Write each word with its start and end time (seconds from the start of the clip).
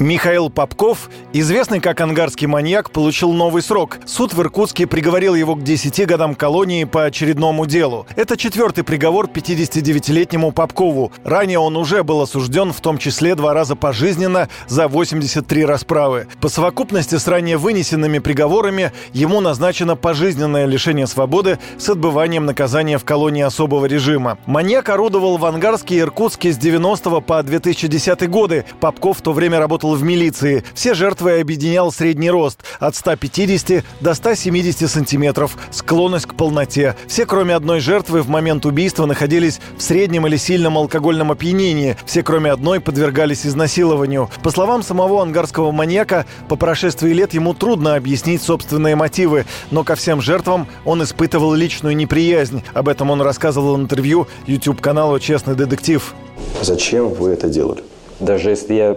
Михаил 0.00 0.48
Попков, 0.48 1.10
известный 1.34 1.78
как 1.78 2.00
ангарский 2.00 2.46
маньяк, 2.46 2.90
получил 2.90 3.34
новый 3.34 3.60
срок. 3.60 3.98
Суд 4.06 4.32
в 4.32 4.40
Иркутске 4.40 4.86
приговорил 4.86 5.34
его 5.34 5.54
к 5.54 5.62
10 5.62 6.06
годам 6.06 6.34
колонии 6.34 6.84
по 6.84 7.04
очередному 7.04 7.66
делу. 7.66 8.06
Это 8.16 8.38
четвертый 8.38 8.82
приговор 8.82 9.26
59-летнему 9.26 10.52
Попкову. 10.52 11.12
Ранее 11.22 11.58
он 11.58 11.76
уже 11.76 12.02
был 12.02 12.22
осужден, 12.22 12.72
в 12.72 12.80
том 12.80 12.96
числе 12.96 13.34
два 13.34 13.52
раза 13.52 13.76
пожизненно 13.76 14.48
за 14.68 14.88
83 14.88 15.66
расправы. 15.66 16.28
По 16.40 16.48
совокупности 16.48 17.16
с 17.16 17.28
ранее 17.28 17.58
вынесенными 17.58 18.20
приговорами 18.20 18.92
ему 19.12 19.42
назначено 19.42 19.96
пожизненное 19.96 20.64
лишение 20.64 21.08
свободы 21.08 21.58
с 21.76 21.90
отбыванием 21.90 22.46
наказания 22.46 22.96
в 22.96 23.04
колонии 23.04 23.42
особого 23.42 23.84
режима. 23.84 24.38
Маньяк 24.46 24.88
орудовал 24.88 25.36
в 25.36 25.44
Ангарске 25.44 25.96
и 25.96 26.00
Иркутске 26.00 26.52
с 26.52 26.56
90 26.56 27.20
по 27.20 27.42
2010 27.42 28.30
годы. 28.30 28.64
Попков 28.80 29.18
в 29.18 29.20
то 29.20 29.34
время 29.34 29.58
работал 29.58 29.89
работал 29.90 29.94
в 29.94 30.02
милиции. 30.02 30.64
Все 30.74 30.94
жертвы 30.94 31.40
объединял 31.40 31.92
средний 31.92 32.30
рост 32.30 32.60
от 32.78 32.96
150 32.96 33.84
до 34.00 34.14
170 34.14 34.90
сантиметров, 34.90 35.56
склонность 35.70 36.26
к 36.26 36.34
полноте. 36.34 36.96
Все, 37.06 37.26
кроме 37.26 37.54
одной 37.54 37.80
жертвы, 37.80 38.22
в 38.22 38.28
момент 38.28 38.66
убийства 38.66 39.06
находились 39.06 39.60
в 39.76 39.82
среднем 39.82 40.26
или 40.26 40.36
сильном 40.36 40.76
алкогольном 40.76 41.30
опьянении. 41.30 41.96
Все, 42.06 42.22
кроме 42.22 42.52
одной, 42.52 42.80
подвергались 42.80 43.46
изнасилованию. 43.46 44.28
По 44.42 44.50
словам 44.50 44.82
самого 44.82 45.22
ангарского 45.22 45.72
маньяка, 45.72 46.26
по 46.48 46.56
прошествии 46.56 47.12
лет 47.12 47.34
ему 47.34 47.54
трудно 47.54 47.96
объяснить 47.96 48.42
собственные 48.42 48.96
мотивы, 48.96 49.44
но 49.70 49.84
ко 49.84 49.94
всем 49.94 50.20
жертвам 50.20 50.66
он 50.84 51.02
испытывал 51.02 51.54
личную 51.54 51.96
неприязнь. 51.96 52.62
Об 52.74 52.88
этом 52.88 53.10
он 53.10 53.22
рассказывал 53.22 53.76
в 53.76 53.80
интервью 53.80 54.26
YouTube-каналу 54.46 55.18
«Честный 55.18 55.54
детектив». 55.54 56.14
Зачем 56.62 57.08
вы 57.08 57.30
это 57.30 57.48
делали? 57.48 57.82
Даже 58.20 58.50
если 58.50 58.74
я 58.74 58.96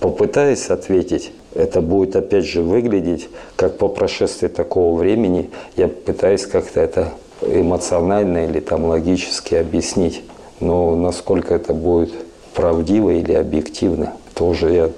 попытаюсь 0.00 0.68
ответить, 0.70 1.32
это 1.54 1.80
будет 1.80 2.16
опять 2.16 2.46
же 2.46 2.62
выглядеть, 2.62 3.28
как 3.56 3.78
по 3.78 3.88
прошествии 3.88 4.48
такого 4.48 4.98
времени 4.98 5.50
я 5.76 5.88
пытаюсь 5.88 6.46
как-то 6.46 6.80
это 6.80 7.12
эмоционально 7.42 8.46
или 8.46 8.60
там 8.60 8.84
логически 8.86 9.54
объяснить. 9.54 10.22
Но 10.58 10.94
насколько 10.96 11.54
это 11.54 11.72
будет 11.72 12.12
правдиво 12.54 13.10
или 13.10 13.32
объективно, 13.32 14.14
тоже 14.34 14.72
я 14.72 14.90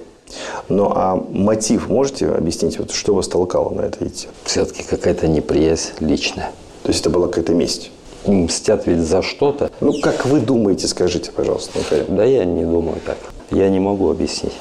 ну 0.69 0.91
а 0.95 1.23
мотив 1.31 1.91
можете 1.91 2.27
объяснить, 2.29 2.79
вот 2.79 2.91
что 2.91 3.15
вас 3.15 3.29
толкало 3.29 3.71
на 3.71 3.83
это 3.83 4.07
идти? 4.07 4.29
Все-таки 4.45 4.83
какая-то 4.83 5.29
неприязнь 5.29 5.91
личная. 6.01 6.53
То 6.85 6.89
есть 6.89 7.01
это 7.01 7.11
была 7.11 7.29
какая-то 7.29 7.53
месть? 7.53 7.91
Мстят 8.27 8.87
ведь 8.87 9.01
за 9.01 9.21
что-то. 9.21 9.71
Ну 9.81 10.01
как 10.01 10.25
вы 10.25 10.41
думаете, 10.41 10.89
скажите, 10.89 11.31
пожалуйста. 11.33 11.79
Михаил? 11.79 12.05
Да 12.09 12.25
я 12.25 12.47
не 12.47 12.65
думаю 12.65 12.99
так. 13.05 13.19
Я 13.51 13.69
не 13.69 13.79
могу 13.79 14.11
объяснить. 14.11 14.55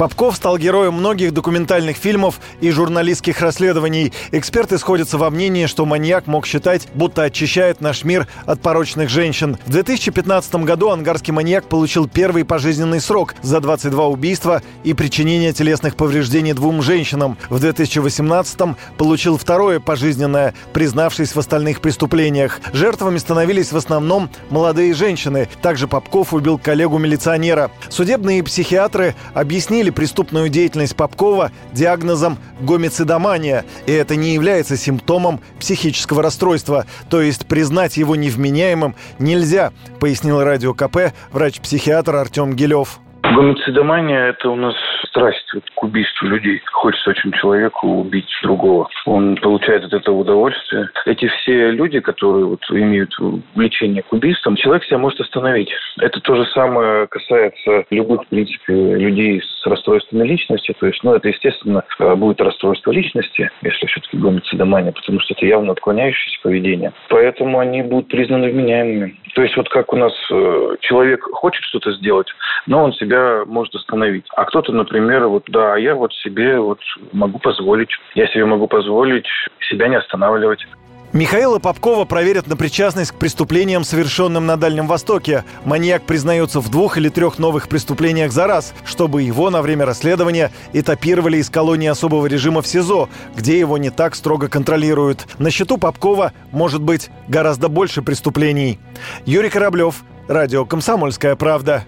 Попков 0.00 0.36
стал 0.36 0.56
героем 0.56 0.94
многих 0.94 1.34
документальных 1.34 1.98
фильмов 1.98 2.40
и 2.62 2.70
журналистских 2.70 3.42
расследований. 3.42 4.14
Эксперты 4.32 4.78
сходятся 4.78 5.18
во 5.18 5.28
мнении, 5.28 5.66
что 5.66 5.84
маньяк 5.84 6.26
мог 6.26 6.46
считать, 6.46 6.88
будто 6.94 7.24
очищает 7.24 7.82
наш 7.82 8.02
мир 8.02 8.26
от 8.46 8.62
порочных 8.62 9.10
женщин. 9.10 9.58
В 9.66 9.70
2015 9.72 10.54
году 10.64 10.88
ангарский 10.88 11.34
маньяк 11.34 11.64
получил 11.66 12.08
первый 12.08 12.46
пожизненный 12.46 12.98
срок 12.98 13.34
за 13.42 13.60
22 13.60 14.06
убийства 14.06 14.62
и 14.84 14.94
причинение 14.94 15.52
телесных 15.52 15.96
повреждений 15.96 16.54
двум 16.54 16.80
женщинам. 16.80 17.36
В 17.50 17.60
2018 17.60 18.58
получил 18.96 19.36
второе 19.36 19.80
пожизненное, 19.80 20.54
признавшись 20.72 21.34
в 21.34 21.38
остальных 21.38 21.82
преступлениях. 21.82 22.62
Жертвами 22.72 23.18
становились 23.18 23.70
в 23.70 23.76
основном 23.76 24.30
молодые 24.48 24.94
женщины. 24.94 25.46
Также 25.60 25.88
Попков 25.88 26.32
убил 26.32 26.56
коллегу-милиционера. 26.56 27.70
Судебные 27.90 28.42
психиатры 28.42 29.14
объяснили 29.34 29.89
подтвердили 29.90 30.00
преступную 30.00 30.48
деятельность 30.48 30.96
Попкова 30.96 31.50
диагнозом 31.72 32.38
гомицидомания, 32.60 33.64
и 33.86 33.92
это 33.92 34.16
не 34.16 34.34
является 34.34 34.76
симптомом 34.76 35.40
психического 35.58 36.22
расстройства, 36.22 36.86
то 37.08 37.20
есть 37.20 37.46
признать 37.46 37.96
его 37.96 38.16
невменяемым 38.16 38.94
нельзя, 39.18 39.72
пояснил 40.00 40.42
радио 40.42 40.74
КП 40.74 41.12
врач-психиатр 41.32 42.16
Артем 42.16 42.54
Гилев. 42.54 43.00
Гомицидомания– 43.34 44.26
это 44.30 44.50
у 44.50 44.56
нас 44.56 44.74
страсть 45.06 45.54
вот, 45.54 45.64
к 45.74 45.82
убийству 45.82 46.26
людей. 46.26 46.60
Хочется 46.72 47.10
очень 47.10 47.32
человеку 47.32 47.86
убить 47.86 48.28
другого. 48.42 48.88
Он 49.06 49.36
получает 49.36 49.84
от 49.84 49.92
этого 49.92 50.16
удовольствие. 50.16 50.88
Эти 51.06 51.28
все 51.28 51.70
люди, 51.70 52.00
которые 52.00 52.44
вот 52.46 52.60
имеют 52.70 53.14
влечение 53.54 54.02
к 54.02 54.12
убийствам, 54.12 54.56
человек 54.56 54.84
себя 54.84 54.98
может 54.98 55.20
остановить. 55.20 55.70
Это 56.00 56.20
то 56.20 56.34
же 56.34 56.44
самое 56.46 57.06
касается 57.06 57.84
любых, 57.90 58.22
в 58.24 58.28
принципе, 58.28 58.74
людей 58.74 59.40
с 59.42 59.66
расстройствами 59.66 60.26
личности. 60.26 60.74
То 60.80 60.86
есть, 60.86 61.02
ну, 61.04 61.14
это, 61.14 61.28
естественно, 61.28 61.84
будет 62.16 62.40
расстройство 62.40 62.90
личности, 62.90 63.50
если 63.62 63.86
все-таки 63.86 64.16
гомицидомания, 64.16 64.92
потому 64.92 65.20
что 65.20 65.34
это 65.34 65.46
явно 65.46 65.72
отклоняющееся 65.72 66.38
поведение. 66.42 66.92
Поэтому 67.08 67.60
они 67.60 67.82
будут 67.82 68.08
признаны 68.08 68.50
вменяемыми. 68.50 69.16
То 69.34 69.42
есть, 69.42 69.56
вот 69.56 69.68
как 69.68 69.92
у 69.92 69.96
нас 69.96 70.12
э, 70.30 70.76
человек 70.80 71.22
хочет 71.32 71.62
что-то 71.64 71.92
сделать, 71.92 72.28
но 72.66 72.84
он 72.84 72.92
себя 72.92 73.44
может 73.46 73.74
остановить. 73.74 74.26
А 74.34 74.44
кто-то, 74.44 74.72
например, 74.72 75.26
вот 75.28 75.44
да, 75.48 75.76
я 75.76 75.94
вот 75.94 76.12
себе 76.14 76.58
вот 76.58 76.80
могу 77.12 77.38
позволить. 77.38 77.90
Я 78.14 78.26
себе 78.28 78.44
могу 78.44 78.66
позволить 78.66 79.26
себя 79.60 79.88
не 79.88 79.96
останавливать. 79.96 80.66
Михаила 81.12 81.58
Попкова 81.58 82.04
проверят 82.04 82.46
на 82.46 82.56
причастность 82.56 83.10
к 83.10 83.16
преступлениям, 83.16 83.82
совершенным 83.82 84.46
на 84.46 84.56
Дальнем 84.56 84.86
Востоке. 84.86 85.44
Маньяк 85.64 86.04
признается 86.04 86.60
в 86.60 86.70
двух 86.70 86.98
или 86.98 87.08
трех 87.08 87.40
новых 87.40 87.68
преступлениях 87.68 88.30
за 88.30 88.46
раз, 88.46 88.72
чтобы 88.84 89.22
его 89.22 89.50
на 89.50 89.60
время 89.60 89.86
расследования 89.86 90.52
этапировали 90.72 91.38
из 91.38 91.50
колонии 91.50 91.88
особого 91.88 92.26
режима 92.26 92.62
в 92.62 92.66
СИЗО, 92.68 93.08
где 93.34 93.58
его 93.58 93.76
не 93.76 93.90
так 93.90 94.14
строго 94.14 94.48
контролируют. 94.48 95.26
На 95.38 95.50
счету 95.50 95.78
Попкова 95.78 96.32
может 96.52 96.80
быть 96.80 97.10
гораздо 97.26 97.68
больше 97.68 98.02
преступлений. 98.02 98.78
Юрий 99.26 99.50
Кораблев, 99.50 100.04
Радио 100.28 100.64
«Комсомольская 100.64 101.34
правда». 101.34 101.84